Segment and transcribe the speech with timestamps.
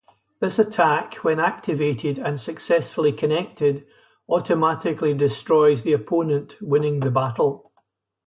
[0.39, 3.85] This attack, when activated and successfully connected,
[4.27, 7.71] automatically destroys the opponent, winning the battle.